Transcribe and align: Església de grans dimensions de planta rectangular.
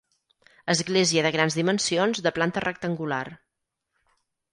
Església 0.73 1.23
de 1.27 1.31
grans 1.35 1.57
dimensions 1.59 2.21
de 2.29 2.31
planta 2.39 2.65
rectangular. 2.65 3.21